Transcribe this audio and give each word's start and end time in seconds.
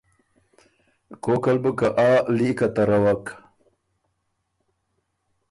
کوک 1.23 1.43
ال 1.49 1.57
بو 1.63 1.71
که 1.79 1.87
آ 2.07 2.09
لیکه 2.37 2.67
تَرَوَک۔ 2.75 3.25